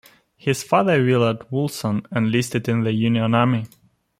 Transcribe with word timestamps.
His 0.35 0.63
father, 0.63 0.99
Willard 1.03 1.41
Woolson, 1.51 2.07
enlisted 2.11 2.67
in 2.67 2.83
the 2.83 2.91
Union 2.91 3.35
Army. 3.35 3.67